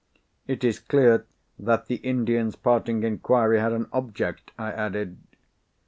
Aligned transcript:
"It 0.47 0.63
is 0.63 0.79
clear 0.79 1.27
that 1.59 1.85
the 1.85 1.97
Indian's 1.97 2.55
parting 2.55 3.03
inquiry 3.03 3.59
had 3.59 3.71
an 3.71 3.87
object," 3.93 4.49
I 4.57 4.71
added. 4.71 5.19